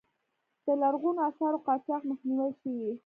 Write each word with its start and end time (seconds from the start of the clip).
د 0.65 0.67
لرغونو 0.81 1.19
آثارو 1.29 1.63
قاچاق 1.65 2.01
مخنیوی 2.09 2.51
شوی؟ 2.61 2.89